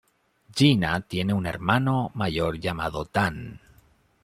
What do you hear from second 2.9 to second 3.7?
Dan.